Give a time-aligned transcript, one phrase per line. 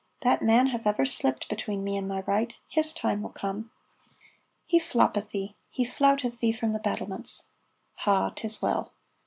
[0.21, 2.55] "That man hath ever slipped between me and my right.
[2.67, 3.69] His time will come."
[4.65, 7.49] "He floppeth thee he flouteth thee from the battlements."
[7.97, 8.93] "Ha, 'tis well!"